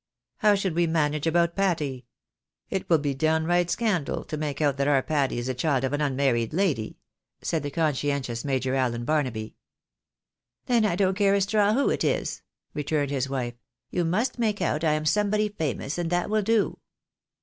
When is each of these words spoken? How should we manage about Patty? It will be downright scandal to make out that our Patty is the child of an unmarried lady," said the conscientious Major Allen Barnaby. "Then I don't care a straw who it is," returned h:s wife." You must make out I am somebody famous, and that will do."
How 0.37 0.55
should 0.55 0.73
we 0.73 0.87
manage 0.87 1.27
about 1.27 1.55
Patty? 1.55 2.07
It 2.71 2.89
will 2.89 2.97
be 2.97 3.13
downright 3.13 3.69
scandal 3.69 4.23
to 4.23 4.35
make 4.35 4.59
out 4.59 4.77
that 4.77 4.87
our 4.87 5.03
Patty 5.03 5.37
is 5.37 5.45
the 5.45 5.53
child 5.53 5.83
of 5.83 5.93
an 5.93 6.01
unmarried 6.01 6.53
lady," 6.53 6.97
said 7.43 7.61
the 7.61 7.69
conscientious 7.69 8.43
Major 8.43 8.73
Allen 8.73 9.05
Barnaby. 9.05 9.53
"Then 10.65 10.85
I 10.85 10.95
don't 10.95 11.13
care 11.15 11.35
a 11.35 11.41
straw 11.41 11.75
who 11.75 11.91
it 11.91 12.03
is," 12.03 12.41
returned 12.73 13.11
h:s 13.11 13.29
wife." 13.29 13.53
You 13.91 14.03
must 14.03 14.39
make 14.39 14.59
out 14.59 14.83
I 14.83 14.93
am 14.93 15.05
somebody 15.05 15.49
famous, 15.49 15.99
and 15.99 16.09
that 16.09 16.31
will 16.31 16.41
do." 16.41 16.79